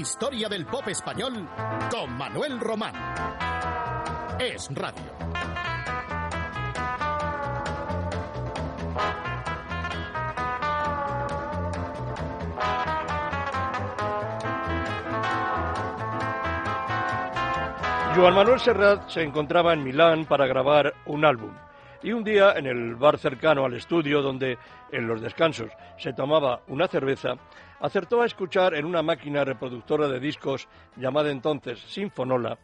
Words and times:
Historia 0.00 0.48
del 0.48 0.64
pop 0.64 0.88
español 0.88 1.46
con 1.90 2.16
Manuel 2.16 2.58
Román. 2.58 2.94
Es 4.38 4.70
Radio. 4.74 5.12
Juan 18.16 18.34
Manuel 18.34 18.58
Serrat 18.58 19.06
se 19.10 19.20
encontraba 19.20 19.74
en 19.74 19.84
Milán 19.84 20.24
para 20.24 20.46
grabar 20.46 20.94
un 21.04 21.26
álbum. 21.26 21.52
Y 22.02 22.12
un 22.12 22.24
día, 22.24 22.52
en 22.56 22.66
el 22.66 22.94
bar 22.94 23.18
cercano 23.18 23.64
al 23.64 23.74
estudio, 23.74 24.22
donde 24.22 24.56
en 24.90 25.06
los 25.06 25.20
descansos 25.20 25.70
se 25.98 26.14
tomaba 26.14 26.62
una 26.68 26.88
cerveza, 26.88 27.34
acertó 27.80 28.22
a 28.22 28.26
escuchar 28.26 28.74
en 28.74 28.86
una 28.86 29.02
máquina 29.02 29.44
reproductora 29.44 30.08
de 30.08 30.18
discos 30.18 30.66
llamada 30.96 31.30
entonces 31.30 31.78
Sinfonola 31.80 32.58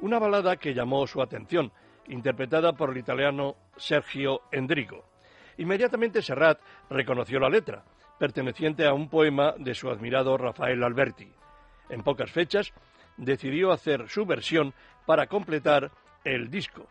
una 0.00 0.18
balada 0.18 0.56
que 0.56 0.74
llamó 0.74 1.06
su 1.06 1.20
atención, 1.20 1.72
interpretada 2.06 2.72
por 2.72 2.90
el 2.90 2.98
italiano 2.98 3.56
Sergio 3.76 4.42
Endrigo. 4.52 5.04
Inmediatamente 5.56 6.22
Serrat 6.22 6.60
reconoció 6.88 7.40
la 7.40 7.48
letra, 7.48 7.84
perteneciente 8.18 8.86
a 8.86 8.94
un 8.94 9.08
poema 9.08 9.54
de 9.58 9.74
su 9.74 9.90
admirado 9.90 10.36
Rafael 10.36 10.82
Alberti. 10.82 11.30
En 11.88 12.02
pocas 12.02 12.30
fechas 12.30 12.72
decidió 13.16 13.72
hacer 13.72 14.08
su 14.08 14.24
versión 14.24 14.72
para 15.04 15.26
completar 15.26 15.90
el 16.24 16.50
disco. 16.50 16.86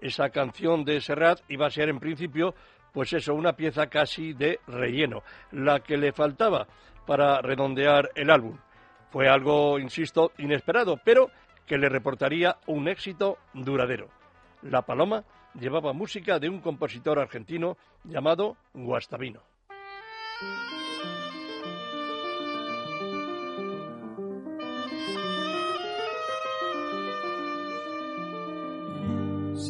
Esa 0.00 0.30
canción 0.30 0.84
de 0.84 1.00
Serrat 1.00 1.40
iba 1.48 1.66
a 1.66 1.70
ser 1.70 1.88
en 1.88 1.98
principio, 1.98 2.54
pues 2.92 3.12
eso, 3.12 3.34
una 3.34 3.54
pieza 3.54 3.86
casi 3.88 4.32
de 4.32 4.60
relleno, 4.66 5.22
la 5.52 5.80
que 5.80 5.96
le 5.96 6.12
faltaba 6.12 6.66
para 7.06 7.40
redondear 7.40 8.10
el 8.14 8.30
álbum. 8.30 8.58
Fue 9.10 9.28
algo, 9.28 9.78
insisto, 9.78 10.32
inesperado, 10.38 11.00
pero 11.04 11.30
que 11.66 11.78
le 11.78 11.88
reportaría 11.88 12.56
un 12.66 12.88
éxito 12.88 13.38
duradero. 13.54 14.08
La 14.62 14.82
Paloma 14.82 15.24
llevaba 15.54 15.92
música 15.92 16.38
de 16.38 16.48
un 16.48 16.60
compositor 16.60 17.18
argentino 17.18 17.76
llamado 18.04 18.56
Guastavino. 18.74 19.42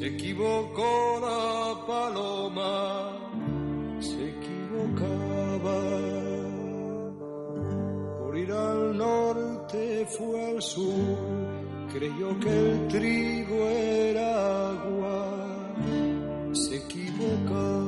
Se 0.07 0.13
equivocó 0.13 1.19
la 1.21 1.85
paloma, 1.85 3.19
se 3.99 4.29
equivocaba. 4.29 5.81
Por 8.21 8.39
ir 8.39 8.53
al 8.53 8.97
norte 8.97 10.07
fue 10.17 10.51
al 10.51 10.63
sur, 10.63 11.19
creyó 11.93 12.39
que 12.39 12.51
el 12.51 12.87
trigo 12.87 13.57
era 13.67 14.71
agua, 14.71 15.75
se 16.53 16.77
equivocaba. 16.77 17.86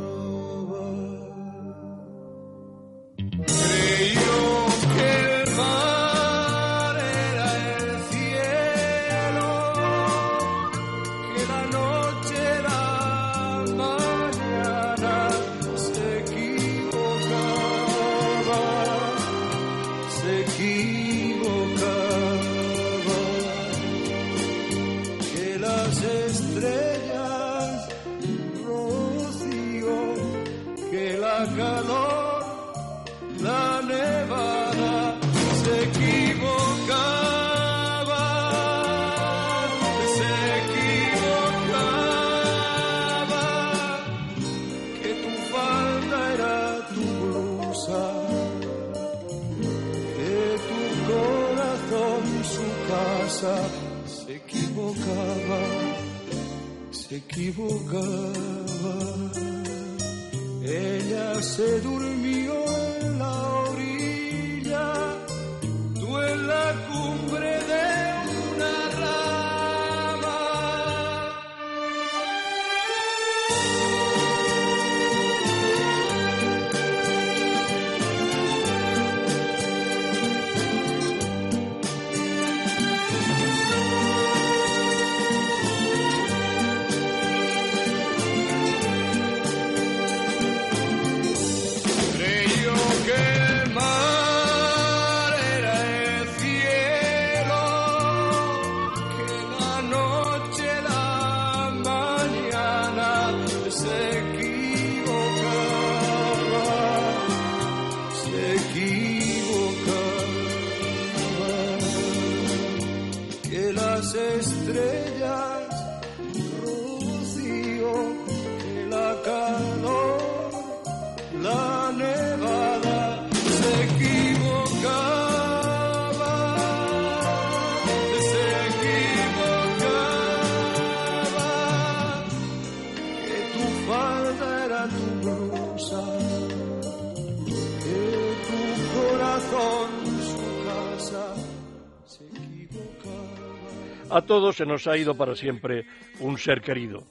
A 144.10 144.22
todos 144.22 144.56
se 144.56 144.64
nos 144.64 144.86
ha 144.86 144.96
ido 144.96 145.14
para 145.14 145.34
siempre 145.34 145.84
un 146.20 146.38
ser 146.38 146.62
querido, 146.62 147.04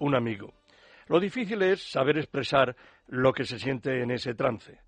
un 0.00 0.16
amigo. 0.16 0.52
Lo 1.06 1.20
difícil 1.20 1.62
es 1.62 1.80
saber 1.80 2.18
expresar 2.18 2.74
lo 3.06 3.32
que 3.32 3.44
se 3.44 3.58
siente 3.58 4.02
en 4.02 4.10
ese 4.10 4.34
trance. 4.34 4.80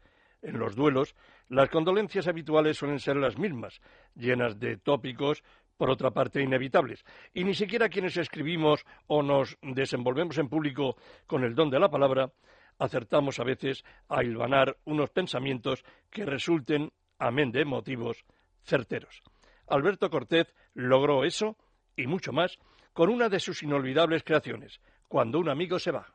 En 0.43 0.59
los 0.59 0.75
duelos, 0.75 1.15
las 1.49 1.71
condolencias 1.71 2.27
habituales 2.27 2.77
suelen 2.77 2.99
ser 2.99 3.17
las 3.17 3.39
mismas, 3.39 3.81
llenas 4.17 4.59
de 4.59 4.77
tópicos, 4.77 5.45
por 5.77 5.89
otra 5.89 6.11
parte 6.11 6.43
inevitables. 6.43 7.05
Y 7.33 7.45
ni 7.45 7.55
siquiera 7.55 7.89
quienes 7.89 8.17
escribimos 8.17 8.85
o 9.07 9.23
nos 9.23 9.57
desenvolvemos 9.63 10.39
en 10.39 10.49
público 10.49 10.97
con 11.27 11.45
el 11.45 11.55
don 11.55 11.71
de 11.71 11.79
la 11.79 11.91
palabra, 11.91 12.31
acertamos 12.79 13.39
a 13.39 13.45
veces 13.45 13.85
a 14.09 14.25
hilvanar 14.25 14.77
unos 14.85 15.11
pensamientos 15.11 15.85
que 16.11 16.25
resulten, 16.25 16.93
amén 17.19 17.53
de 17.53 17.65
motivos, 17.65 18.25
certeros. 18.63 19.23
Alberto 19.69 20.11
Cortés 20.11 20.53
logró 20.75 21.25
eso 21.25 21.57
y 21.97 22.07
mucho 22.07 22.33
más 22.33 22.59
con 22.93 23.09
una 23.09 23.29
de 23.29 23.41
sus 23.41 23.63
inolvidables 23.63 24.23
creaciones, 24.25 24.81
Cuando 25.09 25.39
un 25.39 25.49
amigo 25.51 25.79
se 25.79 25.91
va. 25.91 26.07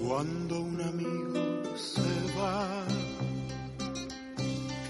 Cuando 0.00 0.73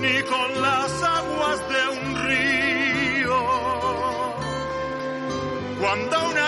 ni 0.00 0.22
con 0.22 0.62
las 0.62 1.02
aguas 1.02 1.58
de 1.68 1.88
un 1.98 2.16
río. 2.28 3.38
Cuando 5.80 6.28
un 6.28 6.38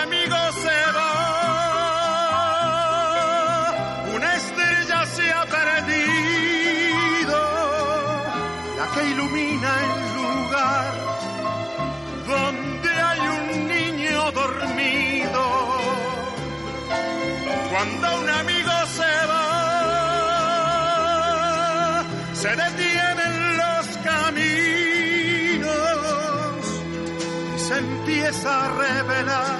empieza 28.31 28.65
a 28.65 28.69
revelar 28.69 29.59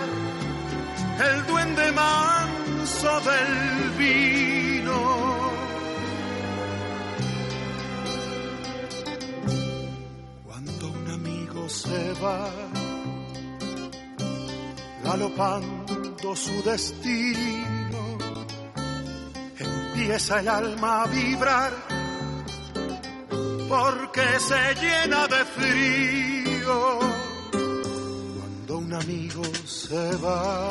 el 1.20 1.46
duende 1.46 1.92
manso 1.92 3.20
del 3.20 3.90
vino. 3.98 5.00
Cuando 10.46 10.88
un 10.88 11.12
amigo 11.12 11.68
se 11.68 12.14
va, 12.24 12.50
galopando 15.04 16.36
su 16.36 16.64
destino, 16.64 18.18
empieza 19.60 20.40
el 20.40 20.48
alma 20.48 21.04
a 21.04 21.08
vibrar 21.08 21.74
porque 23.68 24.40
se 24.40 24.76
llena 24.76 25.28
de 25.28 25.46
frío. 25.58 27.11
Amigo 28.94 29.44
se 29.66 30.16
va, 30.18 30.70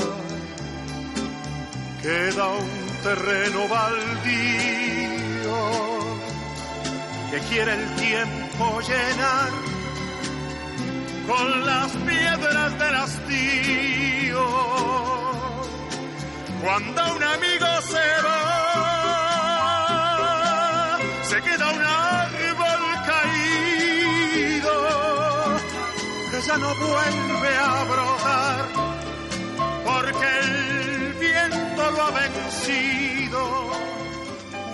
queda 2.02 2.48
un 2.48 2.68
terreno 3.02 3.66
baldío 3.66 5.20
que 7.30 7.38
quiere 7.48 7.72
el 7.72 7.96
tiempo 7.96 8.80
llenar 8.82 9.50
con 11.26 11.64
las 11.64 11.92
piedras 11.92 12.78
del 12.78 12.94
hastío. 12.94 14.44
Cuando 16.62 17.14
un 17.16 17.22
amigo 17.22 17.80
se 17.88 18.22
va, 18.22 18.58
se 21.22 21.40
queda 21.40 21.70
un 21.70 21.89
no 26.58 26.74
vuelve 26.74 27.56
a 27.58 27.84
brotar 27.84 28.90
porque 29.84 30.26
el 30.42 31.12
viento 31.14 31.90
lo 31.90 32.02
ha 32.02 32.10
vencido. 32.10 33.70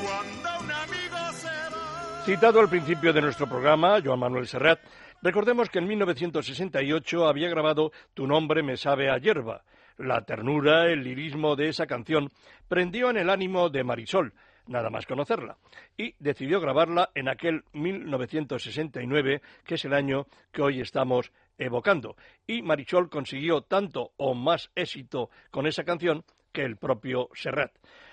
Cuando 0.05 0.65
un 0.65 0.71
amigo 0.71 1.33
se 1.33 1.49
va. 1.49 2.25
Citado 2.25 2.61
al 2.61 2.69
principio 2.69 3.13
de 3.13 3.21
nuestro 3.21 3.47
programa, 3.47 4.01
Joan 4.03 4.21
Manuel 4.21 4.47
Serrat, 4.47 4.81
recordemos 5.23 5.69
que 5.69 5.79
en 5.79 5.89
1968 5.89 7.29
había 7.29 7.49
grabado 7.49 7.93
Tu 8.15 8.27
nombre 8.27 8.63
me 8.63 8.77
sabe 8.77 9.11
a 9.11 9.19
hierba. 9.19 9.63
La 9.99 10.23
ternura, 10.23 10.91
el 10.91 11.03
lirismo 11.03 11.57
de 11.57 11.69
esa 11.69 11.87
canción 11.87 12.31
prendió 12.69 13.11
en 13.11 13.17
el 13.17 13.31
ánimo 13.31 13.71
de 13.71 13.85
Marisol, 13.85 14.35
nada 14.67 14.91
más 14.91 15.07
conocerla, 15.07 15.57
y 15.97 16.15
decidió 16.19 16.61
grabarla 16.61 17.11
en 17.15 17.29
aquel 17.29 17.65
1969, 17.73 19.43
que 19.65 19.75
es 19.75 19.85
el 19.85 19.95
año 19.95 20.27
que 20.53 20.63
hoy 20.63 20.81
estamos 20.81 21.33
evocando. 21.59 22.17
Y 22.47 22.63
Marisol 22.63 23.09
consiguió 23.09 23.63
tanto 23.63 24.13
o 24.17 24.35
más 24.35 24.71
éxito 24.75 25.31
con 25.51 25.67
esa 25.67 25.85
canción 25.85 26.25
que 26.53 26.63
el 26.63 26.77
propio 26.77 27.29
Serrat. 27.35 27.73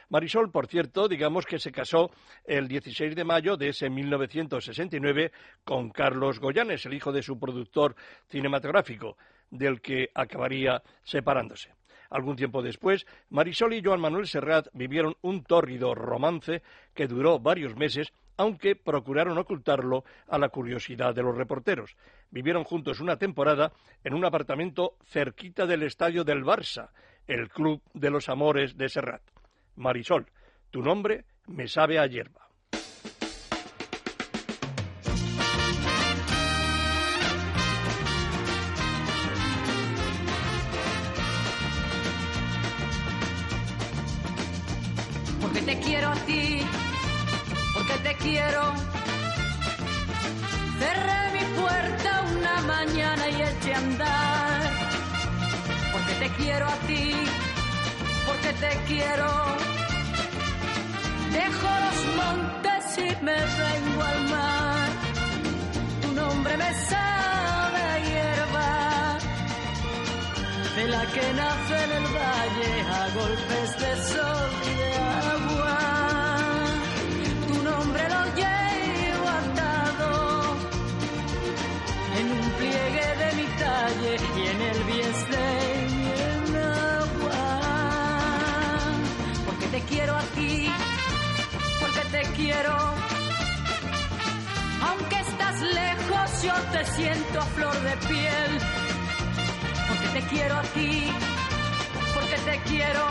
Marisol, 0.09 0.51
por 0.51 0.67
cierto, 0.67 1.07
digamos 1.07 1.45
que 1.45 1.59
se 1.59 1.71
casó 1.71 2.11
el 2.45 2.67
16 2.67 3.15
de 3.15 3.23
mayo 3.23 3.57
de 3.57 3.69
ese 3.69 3.89
1969 3.89 5.31
con 5.63 5.89
Carlos 5.89 6.39
Goyanes, 6.39 6.85
el 6.85 6.93
hijo 6.93 7.11
de 7.11 7.23
su 7.23 7.39
productor 7.39 7.95
cinematográfico, 8.27 9.17
del 9.49 9.81
que 9.81 10.09
acabaría 10.13 10.83
separándose. 11.03 11.71
Algún 12.13 12.35
tiempo 12.35 12.61
después, 12.61 13.07
Marisol 13.31 13.73
y 13.73 13.81
Joan 13.83 13.99
Manuel 13.99 14.27
Serrat 14.27 14.67
vivieron 14.73 15.15
un 15.23 15.43
tórrido 15.43 15.95
romance 15.95 16.61
que 16.93 17.07
duró 17.07 17.39
varios 17.39 17.75
meses, 17.75 18.13
aunque 18.37 18.75
procuraron 18.75 19.35
ocultarlo 19.39 20.03
a 20.27 20.37
la 20.37 20.49
curiosidad 20.49 21.15
de 21.15 21.23
los 21.23 21.35
reporteros. 21.35 21.97
Vivieron 22.29 22.65
juntos 22.65 22.99
una 22.99 23.17
temporada 23.17 23.71
en 24.03 24.13
un 24.13 24.25
apartamento 24.25 24.95
cerquita 25.07 25.65
del 25.65 25.81
estadio 25.81 26.23
del 26.23 26.43
Barça, 26.43 26.91
el 27.25 27.49
Club 27.49 27.81
de 27.95 28.11
los 28.11 28.29
Amores 28.29 28.77
de 28.77 28.89
Serrat. 28.89 29.23
Marisol, 29.75 30.27
tu 30.69 30.83
nombre 30.83 31.25
me 31.47 31.67
sabe 31.67 31.97
a 31.97 32.05
hierba. 32.05 32.47
Quiero 45.93 46.09
a 46.09 46.15
ti, 46.25 46.59
porque 47.75 47.95
te 48.05 48.13
quiero. 48.15 48.61
Cerré 50.79 51.21
mi 51.35 51.45
puerta 51.61 52.09
una 52.35 52.55
mañana 52.73 53.23
y 53.29 53.39
eché 53.49 53.73
a 53.75 53.77
andar. 53.77 54.61
Porque 55.93 56.13
te 56.21 56.29
quiero 56.39 56.65
a 56.67 56.77
ti, 56.89 57.05
porque 58.27 58.51
te 58.63 58.71
quiero. 58.89 59.29
Dejo 61.39 61.69
los 61.85 61.99
montes 62.21 62.83
y 63.07 63.09
me 63.27 63.39
vengo 63.61 64.01
al 64.11 64.21
mar. 64.35 64.87
Tu 66.01 66.11
nombre 66.21 66.57
me 66.57 66.71
sabe 66.91 67.81
a 67.93 67.97
hierba, 68.07 68.69
de 70.75 70.87
la 70.93 71.03
que 71.13 71.25
nace 71.41 71.75
en 71.85 71.91
el 71.99 72.07
valle 72.17 72.71
a 72.97 73.01
golpes 73.19 73.69
de 73.81 73.91
sol 74.11 74.33
y 84.15 84.47
en 84.47 84.61
el 84.61 84.83
bieste 84.83 85.39
y 85.89 86.03
en 86.21 86.55
agua. 86.55 87.41
Porque 89.45 89.67
te 89.67 89.81
quiero 89.81 90.15
a 90.15 90.21
ti, 90.21 90.69
porque 91.79 92.01
te 92.11 92.21
quiero. 92.33 92.77
Aunque 94.87 95.19
estás 95.19 95.61
lejos, 95.61 96.43
yo 96.43 96.53
te 96.73 96.85
siento 96.85 97.39
a 97.39 97.45
flor 97.55 97.75
de 97.81 97.97
piel. 98.07 98.51
Porque 99.87 100.07
te 100.19 100.27
quiero 100.27 100.57
a 100.57 100.63
ti, 100.63 101.11
porque 102.13 102.37
te 102.49 102.59
quiero. 102.69 103.05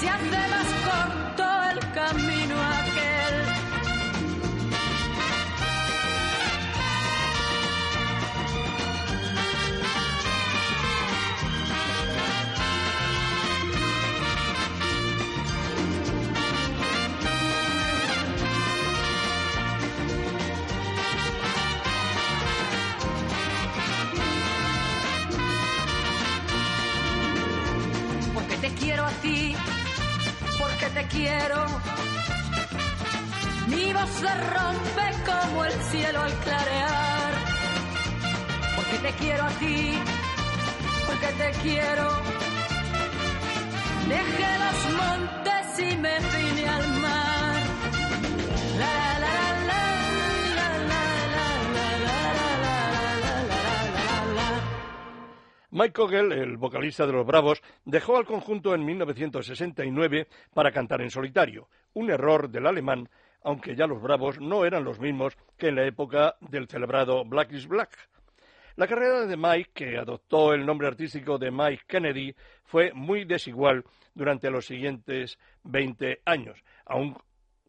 Se 0.00 0.08
hace 0.08 0.40
más 0.54 0.68
corto 0.86 1.44
el 1.70 1.92
camino 1.92 2.71
quiero. 31.12 31.66
Mi 33.68 33.92
voz 33.92 34.10
se 34.20 34.34
rompe 34.56 35.06
como 35.30 35.64
el 35.64 35.72
cielo 35.90 36.20
al 36.20 36.32
clarear. 36.44 37.32
Porque 38.76 38.98
te 38.98 39.12
quiero 39.20 39.44
a 39.44 39.50
ti, 39.50 39.92
porque 41.06 41.28
te 41.40 41.50
quiero. 41.62 42.08
Dejé 44.08 44.50
los 44.64 44.78
montes 45.00 45.64
y 45.78 45.96
me 45.96 46.14
vine 46.18 46.68
al 46.68 46.88
mar. 47.00 47.31
Mike 55.74 55.94
Kogel, 55.94 56.32
el 56.32 56.58
vocalista 56.58 57.06
de 57.06 57.14
Los 57.14 57.26
Bravos, 57.26 57.62
dejó 57.86 58.18
al 58.18 58.26
conjunto 58.26 58.74
en 58.74 58.84
1969 58.84 60.28
para 60.52 60.70
cantar 60.70 61.00
en 61.00 61.10
solitario, 61.10 61.70
un 61.94 62.10
error 62.10 62.50
del 62.50 62.66
alemán, 62.66 63.08
aunque 63.42 63.74
ya 63.74 63.86
Los 63.86 64.02
Bravos 64.02 64.38
no 64.38 64.66
eran 64.66 64.84
los 64.84 65.00
mismos 65.00 65.34
que 65.56 65.68
en 65.68 65.76
la 65.76 65.86
época 65.86 66.36
del 66.40 66.68
celebrado 66.68 67.24
Black 67.24 67.52
is 67.52 67.66
Black. 67.66 67.96
La 68.76 68.86
carrera 68.86 69.24
de 69.24 69.34
Mike, 69.34 69.70
que 69.72 69.96
adoptó 69.96 70.52
el 70.52 70.66
nombre 70.66 70.88
artístico 70.88 71.38
de 71.38 71.50
Mike 71.50 71.84
Kennedy, 71.86 72.34
fue 72.64 72.92
muy 72.92 73.24
desigual 73.24 73.82
durante 74.12 74.50
los 74.50 74.66
siguientes 74.66 75.38
20 75.62 76.20
años. 76.26 76.62
Aún 76.84 77.16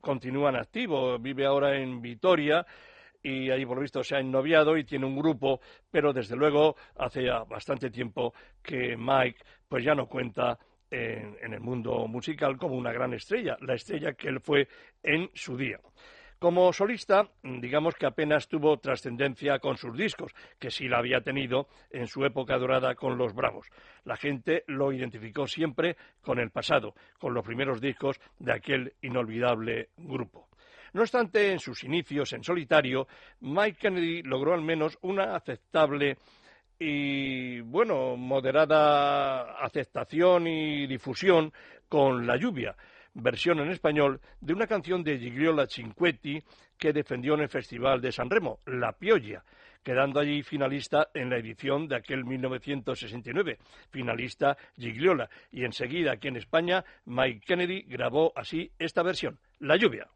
continúa 0.02 0.50
en 0.50 0.58
activo, 0.58 1.18
vive 1.20 1.46
ahora 1.46 1.78
en 1.78 2.02
Vitoria 2.02 2.66
y 3.24 3.50
ahí 3.50 3.66
por 3.66 3.78
lo 3.78 3.82
visto 3.82 4.04
se 4.04 4.16
ha 4.16 4.20
ennoviado 4.20 4.78
y 4.78 4.84
tiene 4.84 5.06
un 5.06 5.18
grupo, 5.18 5.62
pero 5.90 6.14
desde 6.14 6.36
luego 6.36 6.76
hace 6.98 7.24
ya 7.24 7.44
bastante 7.46 7.90
tiempo 7.90 8.34
que 8.62 8.96
Mike 8.98 9.40
pues 9.68 9.84
ya 9.84 9.96
no 9.96 10.08
cuenta 10.08 10.60
en, 10.92 11.38
en 11.42 11.54
el 11.54 11.62
mundo 11.62 12.08
musical 12.08 12.58
como 12.58 12.76
una 12.76 12.92
gran 12.92 13.14
estrella, 13.14 13.58
la 13.62 13.76
estrella 13.76 14.14
que 14.14 14.28
él 14.28 14.40
fue 14.42 14.68
en 15.02 15.30
su 15.34 15.58
día. 15.58 15.80
Como 16.44 16.74
solista, 16.74 17.30
digamos 17.42 17.96
que 17.96 18.06
apenas 18.06 18.50
tuvo 18.50 18.78
trascendencia 18.78 19.60
con 19.60 19.78
sus 19.78 19.96
discos, 19.96 20.34
que 20.60 20.72
sí 20.72 20.90
la 20.90 20.98
había 20.98 21.22
tenido 21.22 21.70
en 21.90 22.06
su 22.06 22.26
época 22.26 22.58
dorada 22.58 22.96
con 22.96 23.18
los 23.18 23.34
Bravos. 23.34 23.70
La 24.04 24.18
gente 24.18 24.66
lo 24.68 24.92
identificó 24.92 25.48
siempre 25.48 25.96
con 26.22 26.40
el 26.40 26.52
pasado, 26.52 26.96
con 27.18 27.34
los 27.34 27.46
primeros 27.46 27.80
discos 27.80 28.20
de 28.40 28.52
aquel 28.52 28.94
inolvidable 29.02 29.92
grupo. 29.96 30.50
No 30.94 31.02
obstante, 31.02 31.52
en 31.52 31.60
sus 31.60 31.84
inicios 31.84 32.34
en 32.34 32.44
solitario, 32.44 33.08
Mike 33.42 33.80
Kennedy 33.80 34.22
logró 34.22 34.54
al 34.54 34.62
menos 34.62 34.98
una 35.02 35.36
aceptable 35.36 36.18
y, 36.78 37.62
bueno, 37.62 38.16
moderada 38.16 39.64
aceptación 39.64 40.48
y 40.48 40.86
difusión 40.86 41.52
con 41.90 42.28
La 42.28 42.38
lluvia, 42.38 42.76
versión 43.16 43.60
en 43.60 43.72
español 43.72 44.22
de 44.40 44.54
una 44.54 44.68
canción 44.68 45.04
de 45.04 45.18
Gigliola 45.18 45.66
Cinquetti 45.68 46.40
que 46.78 46.94
defendió 46.94 47.34
en 47.34 47.42
el 47.42 47.50
Festival 47.50 48.00
de 48.00 48.12
San 48.12 48.30
Remo, 48.30 48.60
La 48.68 48.92
Piolla, 48.92 49.44
quedando 49.82 50.20
allí 50.20 50.44
finalista 50.44 51.10
en 51.14 51.30
la 51.30 51.38
edición 51.38 51.88
de 51.88 51.96
aquel 51.96 52.24
1969, 52.24 53.58
finalista 53.90 54.58
Gigliola. 54.78 55.30
Y 55.52 55.66
enseguida 55.66 56.14
aquí 56.14 56.28
en 56.28 56.38
España, 56.38 56.84
Mike 57.06 57.42
Kennedy 57.48 57.82
grabó 57.84 58.32
así 58.36 58.72
esta 58.78 59.02
versión, 59.02 59.40
La 59.60 59.76
lluvia. 59.76 60.08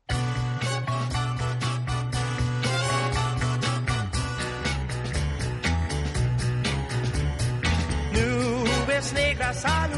Negras 9.57 9.65
al 9.65 9.91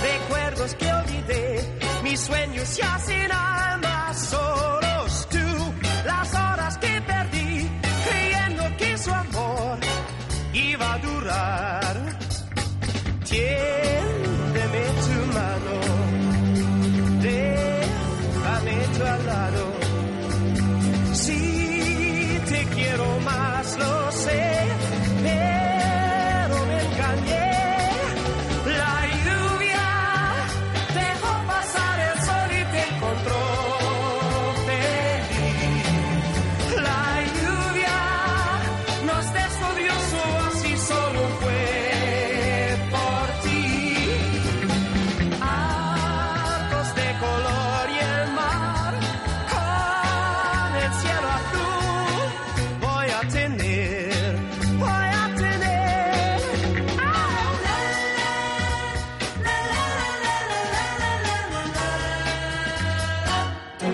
recuerdos 0.00 0.74
que 0.76 0.92
olvidé, 0.92 1.78
mis 2.04 2.20
sueños 2.20 2.68
se 2.68 2.82
hacen 2.82 3.32
almas 3.32 4.28
solos 4.28 5.28
tú, 5.28 5.74
las 6.04 6.34
horas 6.34 6.78
que 6.78 7.00
perdí, 7.02 7.68
creyendo 8.08 8.76
que 8.76 8.98
su 8.98 9.12
amor 9.12 9.78
iba 10.52 10.92
a 10.92 10.98
durar. 10.98 12.18
Tiéndeme 13.28 13.79
Hoy 63.82 63.88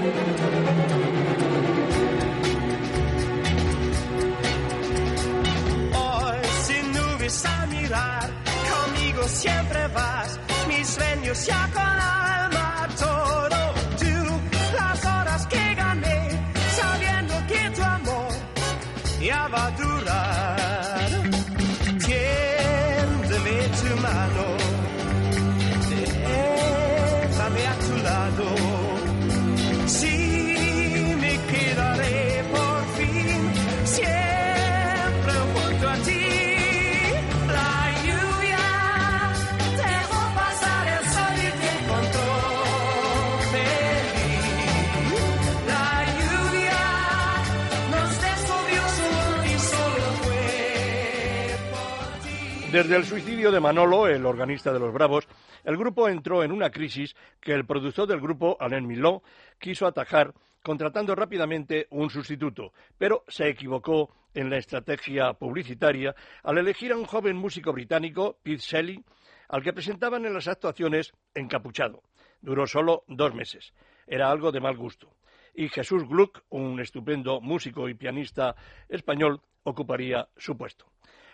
sin 6.64 6.92
nubes 6.92 7.44
a 7.46 7.66
mirar, 7.66 8.30
conmigo 8.68 9.22
siempre 9.28 9.86
vas, 9.94 10.40
mis 10.66 10.88
sueños 10.88 11.46
ya 11.46 11.70
con 11.72 12.25
Desde 52.76 52.94
el 52.94 53.06
suicidio 53.06 53.50
de 53.50 53.58
Manolo, 53.58 54.06
el 54.06 54.26
organista 54.26 54.70
de 54.70 54.78
los 54.78 54.92
Bravos, 54.92 55.26
el 55.64 55.78
grupo 55.78 56.10
entró 56.10 56.44
en 56.44 56.52
una 56.52 56.68
crisis 56.68 57.16
que 57.40 57.54
el 57.54 57.64
productor 57.64 58.06
del 58.06 58.20
grupo, 58.20 58.58
Alain 58.60 58.86
Miló, 58.86 59.22
quiso 59.58 59.86
atajar 59.86 60.34
contratando 60.62 61.14
rápidamente 61.14 61.86
un 61.88 62.10
sustituto, 62.10 62.74
pero 62.98 63.24
se 63.28 63.48
equivocó 63.48 64.14
en 64.34 64.50
la 64.50 64.58
estrategia 64.58 65.32
publicitaria 65.32 66.14
al 66.42 66.58
elegir 66.58 66.92
a 66.92 66.98
un 66.98 67.06
joven 67.06 67.38
músico 67.38 67.72
británico, 67.72 68.36
Pete 68.42 68.62
Shelley, 68.62 69.02
al 69.48 69.62
que 69.62 69.72
presentaban 69.72 70.26
en 70.26 70.34
las 70.34 70.46
actuaciones 70.46 71.14
encapuchado. 71.34 72.02
Duró 72.42 72.66
solo 72.66 73.04
dos 73.08 73.34
meses. 73.34 73.72
Era 74.06 74.30
algo 74.30 74.52
de 74.52 74.60
mal 74.60 74.76
gusto. 74.76 75.16
Y 75.54 75.70
Jesús 75.70 76.06
Gluck, 76.06 76.42
un 76.50 76.78
estupendo 76.78 77.40
músico 77.40 77.88
y 77.88 77.94
pianista 77.94 78.54
español, 78.90 79.40
ocuparía 79.62 80.28
su 80.36 80.58
puesto. 80.58 80.84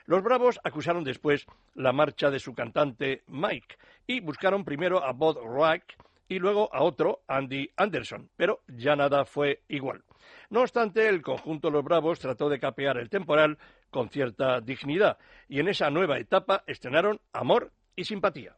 Los 0.07 0.23
Bravos 0.23 0.61
acusaron 0.65 1.05
después 1.05 1.47
la 1.75 1.93
marcha 1.93 2.31
de 2.31 2.41
su 2.41 2.55
cantante 2.55 3.23
Mike 3.27 3.77
y 4.07 4.21
buscaron 4.21 4.65
primero 4.65 5.05
a 5.05 5.13
Bob 5.13 5.39
Rock 5.45 5.83
y 6.29 6.39
luego 6.39 6.75
a 6.75 6.83
otro, 6.83 7.23
Andy 7.29 7.71
Anderson, 7.77 8.31
pero 8.37 8.63
ya 8.67 8.97
nada 8.97 9.25
fue 9.25 9.63
igual. 9.69 10.03
No 10.51 10.61
obstante, 10.61 11.09
el 11.09 11.23
conjunto 11.23 11.71
Los 11.71 11.85
Bravos 11.85 12.21
trató 12.21 12.49
de 12.49 12.59
capear 12.59 12.97
el 12.97 13.11
temporal 13.11 13.59
con 13.91 14.09
cierta 14.09 14.61
dignidad 14.61 15.19
y 15.49 15.61
en 15.61 15.69
esa 15.69 15.91
nueva 15.91 16.19
etapa 16.19 16.65
estrenaron 16.67 17.21
Amor 17.33 17.71
y 17.97 18.05
Simpatía. 18.05 18.57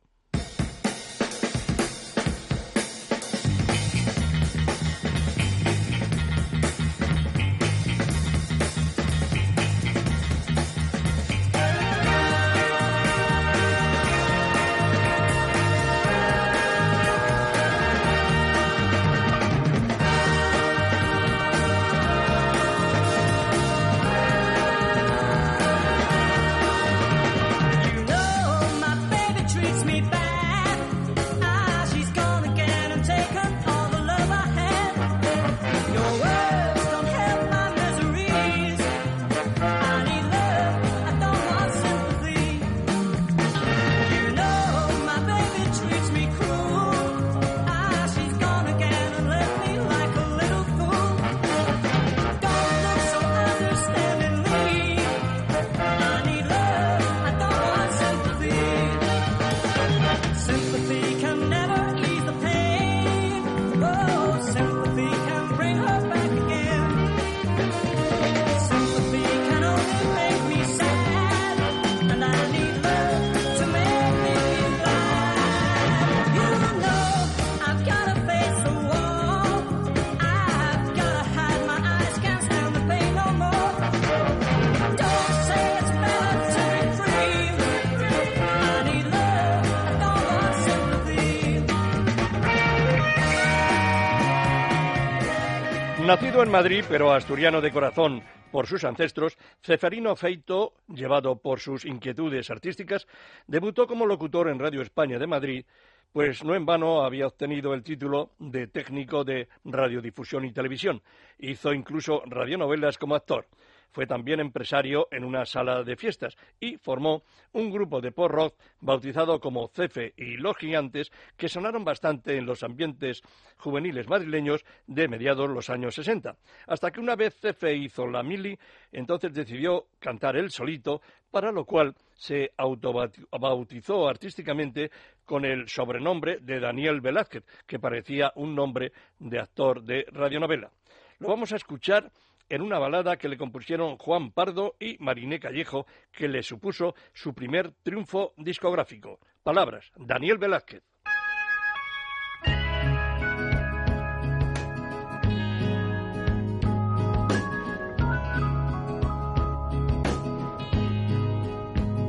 En 96.44 96.50
Madrid, 96.50 96.84
pero 96.90 97.10
asturiano 97.10 97.62
de 97.62 97.72
corazón 97.72 98.22
por 98.52 98.66
sus 98.66 98.84
ancestros, 98.84 99.38
Ceferino 99.62 100.14
Feito, 100.14 100.74
llevado 100.88 101.36
por 101.36 101.58
sus 101.58 101.86
inquietudes 101.86 102.50
artísticas, 102.50 103.06
debutó 103.46 103.86
como 103.86 104.04
locutor 104.04 104.48
en 104.50 104.58
Radio 104.58 104.82
España 104.82 105.18
de 105.18 105.26
Madrid, 105.26 105.64
pues 106.12 106.44
no 106.44 106.54
en 106.54 106.66
vano 106.66 107.02
había 107.02 107.26
obtenido 107.26 107.72
el 107.72 107.82
título 107.82 108.32
de 108.38 108.66
técnico 108.66 109.24
de 109.24 109.48
radiodifusión 109.64 110.44
y 110.44 110.52
televisión. 110.52 111.00
Hizo 111.38 111.72
incluso 111.72 112.22
radionovelas 112.26 112.98
como 112.98 113.14
actor. 113.14 113.46
Fue 113.94 114.08
también 114.08 114.40
empresario 114.40 115.06
en 115.12 115.22
una 115.22 115.46
sala 115.46 115.84
de 115.84 115.94
fiestas 115.94 116.36
y 116.58 116.78
formó 116.78 117.22
un 117.52 117.70
grupo 117.70 118.00
de 118.00 118.10
pop 118.10 118.28
rock 118.28 118.56
bautizado 118.80 119.38
como 119.38 119.68
Cefe 119.68 120.12
y 120.16 120.36
Los 120.36 120.56
Gigantes 120.56 121.12
que 121.36 121.48
sonaron 121.48 121.84
bastante 121.84 122.36
en 122.36 122.44
los 122.44 122.64
ambientes 122.64 123.22
juveniles 123.56 124.08
madrileños 124.08 124.64
de 124.88 125.06
mediados 125.06 125.48
los 125.48 125.70
años 125.70 125.94
60. 125.94 126.36
Hasta 126.66 126.90
que 126.90 126.98
una 126.98 127.14
vez 127.14 127.38
Cefe 127.40 127.72
hizo 127.76 128.08
la 128.08 128.24
mili, 128.24 128.58
entonces 128.90 129.32
decidió 129.32 129.86
cantar 130.00 130.36
él 130.36 130.50
solito, 130.50 131.00
para 131.30 131.52
lo 131.52 131.64
cual 131.64 131.94
se 132.14 132.50
autobautizó 132.56 134.08
artísticamente 134.08 134.90
con 135.24 135.44
el 135.44 135.68
sobrenombre 135.68 136.38
de 136.40 136.58
Daniel 136.58 137.00
Velázquez, 137.00 137.44
que 137.64 137.78
parecía 137.78 138.32
un 138.34 138.56
nombre 138.56 138.90
de 139.20 139.38
actor 139.38 139.84
de 139.84 140.04
radionovela. 140.10 140.72
Lo 141.20 141.28
vamos 141.28 141.52
a 141.52 141.56
escuchar 141.56 142.10
en 142.48 142.62
una 142.62 142.78
balada 142.78 143.16
que 143.16 143.28
le 143.28 143.36
compusieron 143.36 143.96
Juan 143.98 144.30
Pardo 144.30 144.76
y 144.78 144.96
Mariné 145.00 145.38
Callejo, 145.40 145.86
que 146.12 146.28
le 146.28 146.42
supuso 146.42 146.94
su 147.12 147.34
primer 147.34 147.72
triunfo 147.82 148.32
discográfico. 148.36 149.18
Palabras, 149.42 149.92
Daniel 149.96 150.38
Velázquez. 150.38 150.82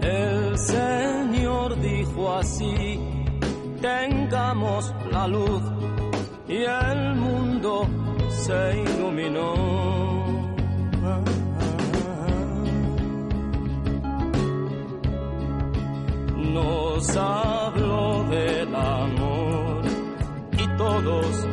El 0.01 0.57
Señor 0.57 1.79
dijo 1.81 2.33
así, 2.33 2.99
tengamos 3.81 4.93
la 5.11 5.27
luz 5.27 5.63
y 6.47 6.57
el 6.63 7.15
mundo 7.15 7.87
se 8.29 8.81
iluminó. 8.81 10.04
Nos 16.55 17.17
habló 17.17 18.23
del 18.29 18.73
amor. 18.73 19.81
Y 20.57 20.67
todos 20.77 21.47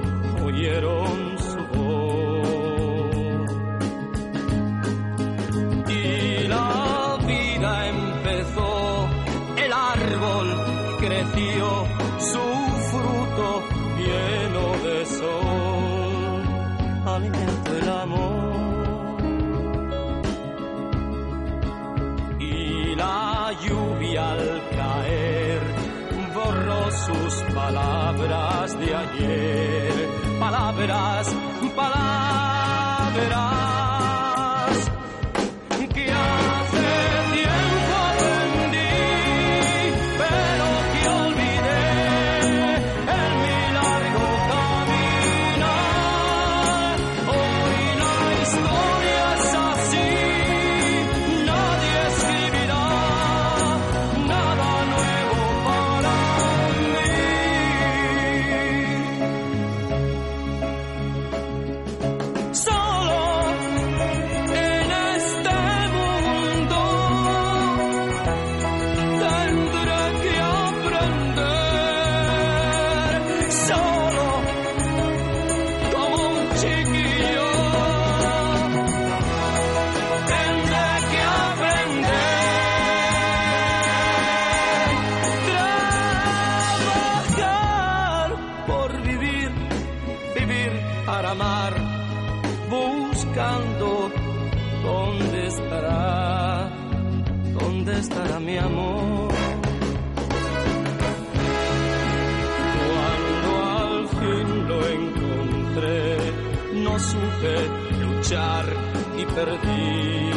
y 109.17 109.25
perdí. 109.27 110.33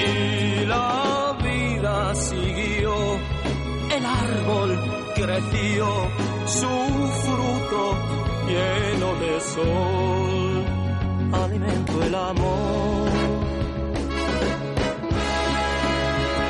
Y 0.00 0.66
la 0.66 1.36
vida 1.42 2.14
siguió, 2.14 2.94
el 3.96 4.04
árbol 4.06 4.78
creció, 5.14 5.86
su 6.46 6.68
fruto 7.22 7.96
lleno 8.46 9.14
de 9.22 9.40
sol, 9.40 10.64
alimento 11.32 12.02
el 12.02 12.14
amor. 12.14 13.08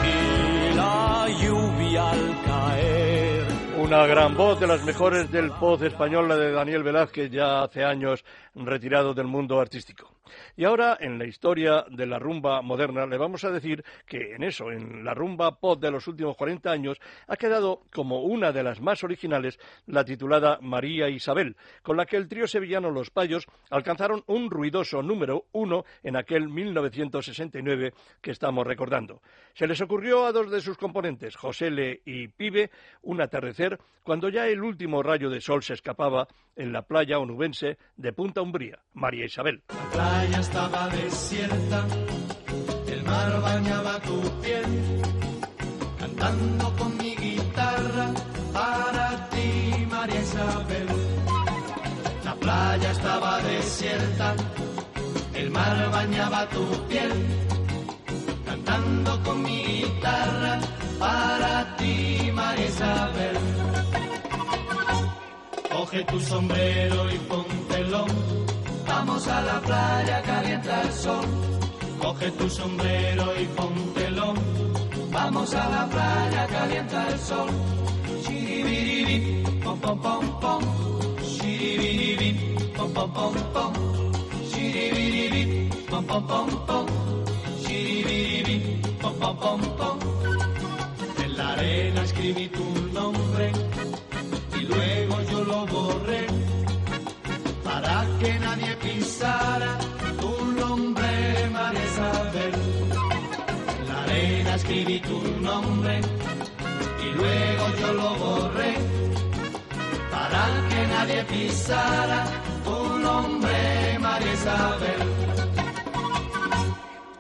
Y 0.05 0.77
la 0.77 1.27
lluvia 1.41 2.11
al 2.11 2.39
una 3.89 4.07
gran 4.07 4.37
voz 4.37 4.61
de 4.61 4.67
las 4.67 4.85
mejores 4.85 5.33
del 5.33 5.51
pop 5.51 5.83
español, 5.83 6.29
la 6.29 6.37
de 6.37 6.53
Daniel 6.53 6.83
Velázquez, 6.83 7.31
ya 7.31 7.63
hace 7.63 7.83
años 7.83 8.23
retirado 8.67 9.15
del 9.15 9.27
mundo 9.27 9.61
artístico. 9.61 10.15
Y 10.57 10.65
ahora, 10.65 10.97
en 11.01 11.19
la 11.19 11.27
historia 11.27 11.85
de 11.91 12.07
la 12.07 12.19
rumba 12.19 12.61
moderna, 12.63 13.07
le 13.07 13.17
vamos 13.17 13.45
a 13.45 13.51
decir 13.51 13.85
que 14.07 14.35
en 14.35 14.43
eso, 14.43 14.71
en 14.71 15.05
la 15.05 15.15
rumba 15.15 15.59
pop 15.59 15.81
de 15.81 15.91
los 15.91 16.07
últimos 16.07 16.37
40 16.37 16.71
años, 16.71 16.99
ha 17.27 17.37
quedado 17.37 17.83
como 17.93 18.23
una 18.23 18.53
de 18.53 18.63
las 18.63 18.81
más 18.81 19.03
originales 19.05 19.59
la 19.87 20.05
titulada 20.05 20.59
María 20.61 21.09
Isabel, 21.09 21.57
con 21.83 21.97
la 21.97 22.07
que 22.07 22.17
el 22.17 22.29
trío 22.29 22.47
sevillano 22.47 22.91
Los 22.91 23.11
Payos 23.11 23.47
alcanzaron 23.71 24.23
un 24.27 24.51
ruidoso 24.51 25.03
número 25.03 25.47
uno 25.53 25.85
en 26.03 26.17
aquel 26.17 26.49
1969 26.49 27.93
que 28.21 28.31
estamos 28.31 28.67
recordando. 28.67 29.23
Se 29.55 29.67
les 29.67 29.81
ocurrió 29.81 30.27
a 30.27 30.33
dos 30.33 30.51
de 30.51 30.61
sus 30.61 30.77
componentes, 30.77 31.37
José 31.37 31.71
Le 31.71 32.03
y 32.05 32.29
Pibe, 32.29 32.71
un 33.03 33.21
atardecer 33.21 33.79
cuando 34.09 34.31
ya 34.31 34.47
el 34.47 34.63
último 34.63 35.03
rayo 35.03 35.29
de 35.29 35.41
sol 35.41 35.63
se 35.63 35.75
escapaba 35.75 36.29
en 36.57 36.73
la 36.73 36.83
playa 36.83 37.19
onubense 37.19 37.77
de 37.97 38.13
Punta 38.15 38.41
Umbría, 38.49 38.79
María 38.95 39.27
Isabel. 39.27 39.63
La 39.69 39.91
playa 39.93 40.41
estaba 40.41 40.89
desierta, 40.89 41.87
el 42.87 43.03
mar 43.03 43.43
bañaba 43.43 44.01
tu 44.01 44.19
piel, 44.41 45.03
cantando 45.99 46.75
con 46.79 46.97
mi 46.97 47.15
guitarra 47.15 48.07
para 48.55 49.29
ti, 49.29 49.87
María 49.91 50.23
Isabel. 50.23 50.87
La 52.25 52.35
playa 52.37 52.91
estaba 52.91 53.39
desierta, 53.43 54.35
el 55.35 55.51
mar 55.51 55.91
bañaba 55.91 56.49
tu 56.49 56.65
piel, 56.89 57.13
cantando 58.47 59.23
con 59.25 59.43
mi 59.43 59.63
guitarra 59.63 60.59
para 60.99 61.77
ti, 61.77 62.31
María 62.33 62.67
Isabel. 62.67 63.58
Coge 65.91 66.05
tu 66.05 66.21
sombrero 66.21 67.11
y 67.11 67.17
póntelo. 67.17 68.05
Vamos 68.87 69.27
a 69.27 69.41
la 69.41 69.59
playa, 69.59 70.21
calienta 70.21 70.83
el 70.83 70.93
sol. 70.93 71.25
Coge 71.99 72.31
tu 72.33 72.51
sombrero 72.51 73.25
y 73.41 73.47
póntelo. 73.47 74.35
Vamos 75.11 75.55
a 75.55 75.69
la 75.71 75.87
playa, 75.87 76.47
calienta 76.47 77.09
el 77.09 77.19
sol. 77.19 77.49
Shiribiribi, 78.23 79.43
pom 79.65 79.81
pom 79.81 79.99
pom 79.99 80.41
pom. 80.41 80.61
pom 82.77 82.93
pom 82.93 83.13
pom 83.13 83.35
pom, 83.55 83.73
pom 85.89 86.05
pom 86.05 86.27
pom 86.27 86.49
pom, 86.67 86.87
pom 89.01 89.15
pom 89.19 89.37
pom 89.39 89.61
pom. 89.79 89.99
En 91.25 91.37
la 91.39 91.53
arena 91.53 92.03
escribí 92.03 92.49
tu 92.49 92.78
nadie 98.59 98.77
pisara 98.77 99.79
tu 100.21 100.45
nombre, 100.61 101.51
María 101.53 101.85
Isabel. 101.85 102.53
La 103.89 104.03
arena 104.03 104.55
escribí 104.55 105.01
tu 105.01 105.21
nombre 105.41 106.01
y 107.05 107.17
luego 107.17 107.65
yo 107.81 107.93
lo 107.93 108.11
borré 108.17 108.75
para 110.11 110.43
que 110.69 110.87
nadie 110.87 111.25
pisara 111.25 112.25
tu 112.65 112.99
nombre, 112.99 113.99
María 114.01 114.33
Isabel. 114.35 115.01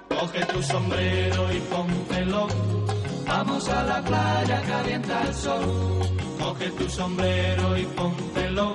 Coge 0.08 0.44
tu 0.46 0.62
sombrero 0.62 1.52
y 1.52 1.60
póntelo, 1.60 2.48
vamos 3.26 3.68
a 3.68 3.82
la 3.84 4.02
playa, 4.02 4.62
calienta 4.66 5.22
el 5.22 5.34
sol. 5.34 5.64
Coge 6.40 6.70
tu 6.70 6.88
sombrero 6.88 7.76
y 7.76 7.84
póntelo, 7.84 8.74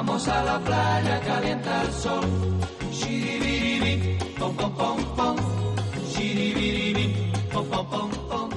vamos 0.00 0.28
a 0.28 0.44
la 0.44 0.58
playa, 0.58 1.20
calienta 1.20 1.82
el 1.82 1.92
sol. 1.92 2.24
Shiribiribi, 2.90 4.16
pom 4.38 4.56
pom 4.56 4.74
pom 4.74 4.98
pom, 5.16 5.36
shiribiribi, 6.12 7.06
pom 7.52 7.66
pom 7.68 7.86
pom 7.90 8.10
pom. 8.30 8.50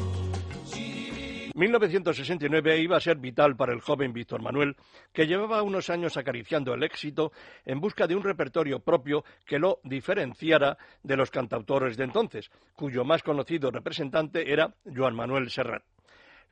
1969 1.56 2.80
iba 2.80 2.98
a 2.98 3.02
ser 3.02 3.18
vital 3.18 3.56
para 3.56 3.74
el 3.74 3.82
joven 3.82 4.14
Víctor 4.14 4.42
Manuel, 4.42 4.76
que 5.12 5.28
llevaba 5.28 5.62
unos 5.62 5.90
años 5.90 6.18
acariciando 6.18 6.74
el 6.74 6.84
éxito 6.84 7.32
en 7.66 7.80
busca 7.80 8.08
de 8.08 8.16
un 8.16 8.24
repertorio 8.24 8.80
propio 8.80 9.24
que 9.46 9.60
lo 9.60 9.80
diferenciara 9.84 10.78
de 11.04 11.18
los 11.18 11.30
cantautores 11.30 11.96
de 11.98 12.06
entonces, 12.06 12.50
cuyo 12.74 13.04
más 13.04 13.22
conocido 13.22 13.70
representante 13.70 14.52
era 14.52 14.74
Joan 14.96 15.16
Manuel 15.16 15.52
Serrat. 15.52 15.84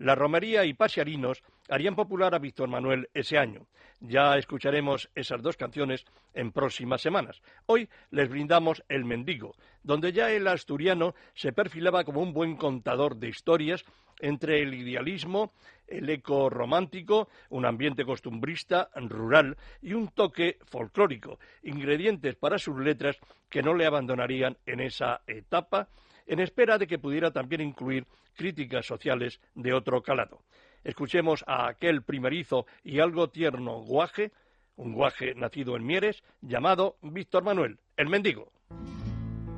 La 0.02 0.16
romería 0.16 0.66
y 0.66 0.74
pasiarinos 0.74 1.44
harían 1.70 1.96
popular 1.96 2.34
a 2.34 2.40
Víctor 2.40 2.68
Manuel 2.68 3.08
ese 3.14 3.38
año. 3.38 3.68
Ya 4.00 4.36
escucharemos 4.36 5.12
esas 5.14 5.44
dos 5.44 5.58
canciones 5.58 6.06
en 6.34 6.52
próximas 6.52 7.02
semanas. 7.02 7.40
Hoy 7.68 7.88
les 8.10 8.28
brindamos 8.28 8.84
El 8.90 9.06
Mendigo, 9.06 9.54
donde 9.84 10.12
ya 10.12 10.32
el 10.32 10.48
asturiano 10.48 11.14
se 11.36 11.54
perfilaba 11.54 12.04
como 12.04 12.24
un 12.24 12.34
buen 12.34 12.56
contador 12.56 13.18
de 13.18 13.30
historias 13.30 13.86
entre 14.20 14.64
el 14.64 14.74
idealismo, 14.74 15.54
el 15.86 16.10
eco 16.10 16.50
romántico, 16.50 17.30
un 17.50 17.68
ambiente 17.68 18.04
costumbrista, 18.04 18.90
rural 18.96 19.56
y 19.84 19.94
un 19.94 20.08
toque 20.08 20.58
folclórico, 20.66 21.38
ingredientes 21.62 22.36
para 22.38 22.58
sus 22.58 22.80
letras 22.80 23.20
que 23.50 23.62
no 23.62 23.76
le 23.76 23.86
abandonarían 23.86 24.58
en 24.66 24.80
esa 24.80 25.22
etapa, 25.28 25.90
en 26.28 26.40
espera 26.40 26.78
de 26.78 26.88
que 26.88 27.00
pudiera 27.00 27.32
también 27.32 27.62
incluir 27.62 28.06
críticas 28.36 28.86
sociales 28.86 29.40
de 29.56 29.74
otro 29.74 30.02
calado. 30.02 30.42
Escuchemos 30.84 31.44
a 31.48 31.68
aquel 31.68 32.02
primerizo 32.04 32.66
y 32.84 33.00
algo 33.00 33.30
tierno 33.30 33.82
guaje, 33.84 34.32
un 34.76 34.94
guaje 34.94 35.36
nacido 35.36 35.76
en 35.76 35.86
Mieres, 35.86 36.24
llamado 36.42 36.98
Víctor 37.02 37.44
Manuel, 37.44 37.78
el 37.98 38.10
mendigo. 38.10 38.52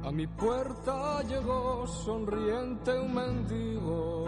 A 0.03 0.11
mi 0.11 0.27
puerta 0.27 1.21
llegó 1.23 1.87
sonriente 1.87 2.91
un 2.99 3.13
mendigo, 3.15 4.25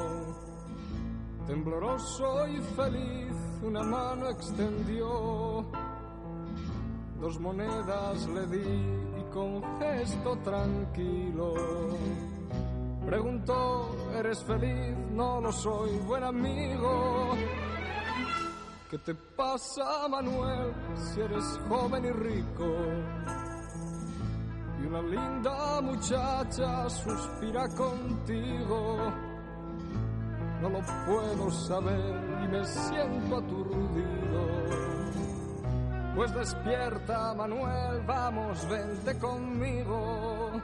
tembloroso 1.48 2.48
y 2.48 2.62
feliz, 2.76 3.36
una 3.62 3.84
mano 3.84 4.30
extendió. 4.30 5.70
Dos 7.26 7.40
monedas 7.40 8.28
le 8.28 8.46
di 8.46 9.20
y 9.20 9.24
con 9.34 9.60
gesto 9.80 10.38
tranquilo 10.44 11.56
preguntó, 13.04 13.96
¿eres 14.16 14.44
feliz? 14.44 14.96
No 15.12 15.42
lo 15.42 15.52
soy, 15.52 15.98
buen 16.06 16.24
amigo. 16.24 17.32
¿Qué 18.92 19.00
te 19.00 19.16
pasa, 19.16 20.08
Manuel, 20.08 20.72
si 20.96 21.22
eres 21.22 21.60
joven 21.68 22.06
y 22.06 22.12
rico? 22.12 22.68
y 24.80 24.86
una 24.86 25.02
linda 25.02 25.82
muchacha 25.82 26.88
suspira 26.92 27.68
contigo. 27.70 28.98
No 30.62 30.70
lo 30.70 30.80
puedo 31.08 31.50
saber 31.50 32.44
y 32.44 32.48
me 32.50 32.64
siento 32.66 33.38
aturdido. 33.38 34.15
Pues 36.16 36.34
despierta, 36.34 37.34
Manuel, 37.34 38.02
vamos, 38.08 38.70
vente 38.70 39.20
conmigo. 39.20 40.62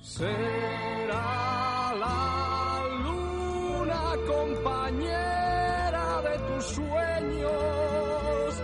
Será 0.00 1.92
la 1.94 2.84
luna 3.04 4.02
compañera 4.26 6.22
de 6.22 6.38
tus 6.38 6.64
sueños. 6.64 8.62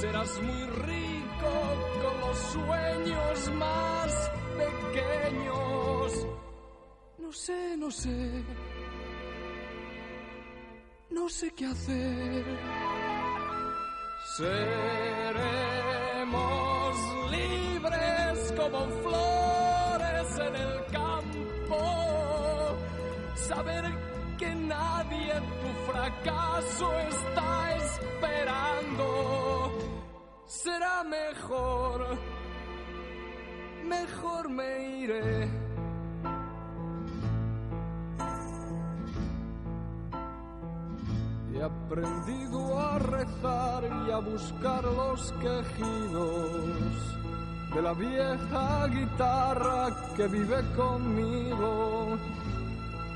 Serás 0.00 0.42
muy 0.42 0.66
rico 0.82 1.52
con 2.02 2.20
los 2.20 2.38
sueños 2.38 3.52
más 3.54 4.30
pequeños. 4.58 6.26
No 7.18 7.32
sé, 7.32 7.76
no 7.76 7.90
sé. 7.90 8.44
No 11.10 11.28
sé 11.28 11.54
qué 11.54 11.66
hacer. 11.66 12.93
Seremos 14.36 15.36
libres 17.30 18.52
como 18.56 18.80
flores 19.04 20.38
en 20.38 20.54
el 20.56 20.84
campo. 20.90 21.80
Saber 23.36 23.84
que 24.36 24.54
nadie 24.54 25.34
tu 25.34 25.70
fracaso 25.92 26.86
está 27.10 27.76
esperando 27.76 28.04
será 30.46 31.04
mejor, 31.04 32.18
mejor 33.84 34.48
me 34.48 34.98
iré. 34.98 35.73
Aprendido 41.64 42.78
a 42.78 42.98
rezar 42.98 43.84
y 44.06 44.10
a 44.10 44.18
buscar 44.18 44.84
los 44.84 45.32
quejidos 45.32 46.90
de 47.74 47.82
la 47.82 47.92
vieja 47.94 48.86
guitarra 48.86 49.88
que 50.16 50.26
vive 50.28 50.62
conmigo. 50.76 52.18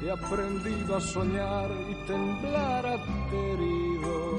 He 0.02 0.10
aprendido 0.10 0.96
a 0.96 1.00
soñar 1.00 1.70
y 1.90 2.06
temblar 2.06 2.86
aterido 2.86 4.38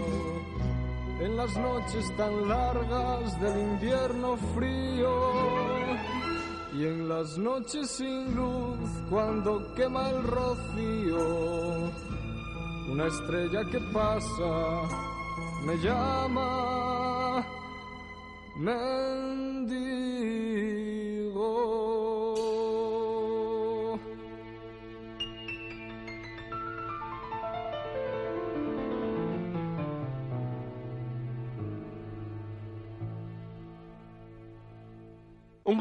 en 1.21 1.37
las 1.37 1.57
noches 1.57 2.15
tan 2.17 2.47
largas 2.47 3.41
del 3.41 3.59
invierno 3.59 4.37
frío 4.55 5.09
y 6.73 6.85
en 6.85 7.09
las 7.09 7.37
noches 7.37 7.89
sin 7.89 8.35
luz 8.35 8.89
cuando 9.09 9.73
quema 9.75 10.09
el 10.09 10.23
rocío. 10.23 12.18
Una 12.91 13.05
estrella 13.05 13.63
que 13.65 13.79
pasa 13.93 14.81
me 15.65 15.77
llama 15.77 17.45
mendigo. 18.57 20.48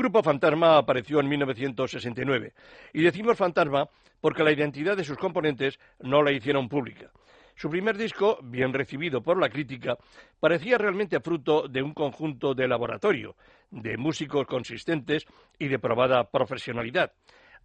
Grupo 0.09 0.23
fantasma 0.23 0.79
apareció 0.79 1.21
en 1.21 1.29
1969 1.29 2.55
y 2.95 3.03
decimos 3.03 3.37
fantasma 3.37 3.91
porque 4.23 4.43
la 4.43 4.53
identidad 4.53 4.97
de 4.97 5.05
sus 5.05 5.19
componentes 5.19 5.79
no 6.01 6.23
la 6.23 6.33
hicieron 6.33 6.67
pública. 6.67 7.11
Su 7.55 7.69
primer 7.69 7.99
disco, 7.99 8.39
bien 8.43 8.73
recibido 8.73 9.23
por 9.23 9.39
la 9.39 9.51
crítica, 9.51 9.99
parecía 10.41 10.79
realmente 10.79 11.21
fruto 11.21 11.69
de 11.69 11.83
un 11.83 11.93
conjunto 11.93 12.55
de 12.55 12.67
laboratorio, 12.67 13.37
de 13.71 13.99
músicos 13.99 14.47
consistentes 14.47 15.27
y 15.59 15.69
de 15.69 15.79
probada 15.79 16.25
profesionalidad. 16.25 17.13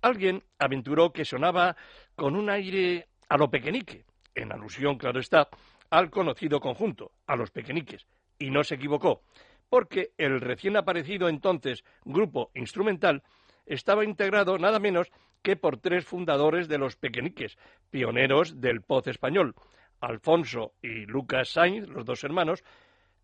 Alguien 0.01 0.43
aventuró 0.59 1.13
que 1.13 1.23
sonaba 1.23 1.77
con 2.13 2.35
un 2.35 2.49
aire 2.49 3.07
a 3.29 3.37
lo 3.37 3.49
pequeñique, 3.49 4.03
en 4.35 4.51
alusión, 4.51 4.97
claro 4.97 5.21
está, 5.21 5.47
al 5.89 6.09
conocido 6.09 6.59
conjunto, 6.59 7.13
a 7.25 7.37
los 7.37 7.51
pequeñiques, 7.51 8.05
y 8.37 8.49
no 8.49 8.65
se 8.65 8.75
equivocó 8.75 9.21
porque 9.69 10.11
el 10.17 10.41
recién 10.41 10.77
aparecido 10.77 11.29
entonces 11.29 11.83
grupo 12.05 12.51
instrumental 12.55 13.23
estaba 13.65 14.05
integrado 14.05 14.57
nada 14.57 14.79
menos 14.79 15.11
que 15.41 15.55
por 15.55 15.77
tres 15.77 16.05
fundadores 16.05 16.67
de 16.67 16.77
los 16.77 16.95
pequeñiques, 16.95 17.57
pioneros 17.89 18.61
del 18.61 18.81
poz 18.81 19.07
español, 19.07 19.55
Alfonso 19.99 20.73
y 20.81 21.05
Lucas 21.05 21.49
Sainz, 21.49 21.87
los 21.87 22.05
dos 22.05 22.23
hermanos, 22.23 22.63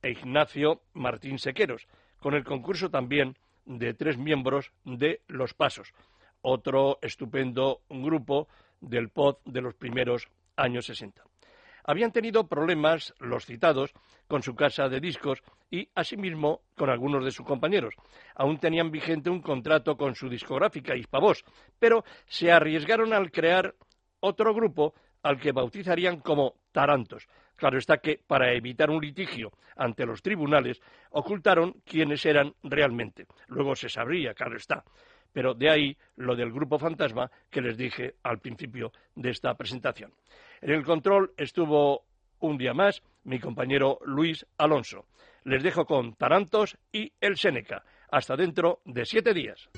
e 0.02 0.12
Ignacio 0.12 0.82
Martín 0.93 1.39
Sequeros, 1.39 1.88
con 2.19 2.34
el 2.34 2.43
concurso 2.43 2.89
también 2.89 3.38
de 3.65 3.93
tres 3.93 4.17
miembros 4.17 4.71
de 4.84 5.21
Los 5.28 5.54
Pasos, 5.54 5.93
otro 6.41 6.99
estupendo 7.02 7.82
grupo 7.89 8.47
del 8.82 9.10
pod 9.10 9.38
de 9.45 9.62
los 9.62 9.75
primeros 9.75 10.28
años 10.56 10.86
60. 10.86 11.23
Habían 11.89 12.12
tenido 12.12 12.47
problemas 12.47 13.15
los 13.17 13.47
citados 13.47 13.93
con 14.28 14.43
su 14.43 14.54
casa 14.54 14.89
de 14.89 14.99
discos 14.99 15.41
y 15.71 15.89
asimismo 15.95 16.62
con 16.78 16.91
algunos 16.91 17.25
de 17.25 17.32
sus 17.32 17.47
compañeros. 17.47 17.95
Aún 18.36 18.60
tenían 18.60 18.91
vigente 18.91 19.32
un 19.32 19.41
contrato 19.41 19.97
con 19.97 20.13
su 20.13 20.30
discográfica 20.30 20.95
Hispavox, 20.95 21.43
pero 21.80 22.04
se 22.28 22.52
arriesgaron 22.52 23.12
al 23.12 23.32
crear 23.32 23.73
otro 24.19 24.54
grupo 24.54 24.93
al 25.23 25.39
que 25.39 25.52
bautizarían 25.52 26.19
como 26.19 26.54
Tarantos. 26.71 27.28
Claro 27.56 27.80
está 27.80 27.97
que, 27.97 28.19
para 28.25 28.54
evitar 28.54 28.91
un 28.91 29.02
litigio 29.02 29.52
ante 29.75 30.06
los 30.06 30.21
tribunales, 30.21 30.80
ocultaron 31.10 31.82
quiénes 31.84 32.23
eran 32.23 32.54
realmente. 32.62 33.25
Luego 33.47 33.75
se 33.75 33.89
sabría, 33.89 34.36
claro 34.36 34.58
está. 34.58 34.84
Pero 35.33 35.53
de 35.53 35.69
ahí 35.69 35.97
lo 36.15 36.35
del 36.35 36.51
grupo 36.51 36.79
fantasma 36.79 37.31
que 37.49 37.61
les 37.61 37.77
dije 37.77 38.15
al 38.23 38.39
principio 38.39 38.91
de 39.15 39.29
esta 39.29 39.53
presentación. 39.55 40.13
En 40.61 40.71
el 40.71 40.83
control 40.83 41.33
estuvo 41.37 42.05
un 42.39 42.57
día 42.57 42.73
más 42.73 43.03
mi 43.23 43.39
compañero 43.39 43.99
Luis 44.05 44.45
Alonso. 44.57 45.05
Les 45.43 45.63
dejo 45.63 45.85
con 45.85 46.13
Tarantos 46.15 46.77
y 46.91 47.11
el 47.21 47.37
Séneca. 47.37 47.83
Hasta 48.11 48.35
dentro 48.35 48.81
de 48.85 49.05
siete 49.05 49.33
días. 49.33 49.69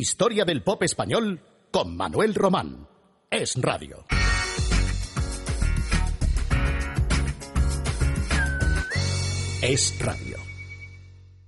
Historia 0.00 0.46
del 0.46 0.62
pop 0.62 0.82
español 0.82 1.42
con 1.70 1.94
Manuel 1.94 2.34
Román. 2.34 2.88
Es 3.30 3.54
Radio. 3.60 4.06
Es 9.60 9.98
Radio. 10.00 10.29